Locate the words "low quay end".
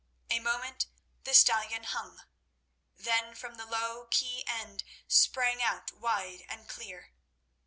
3.67-4.83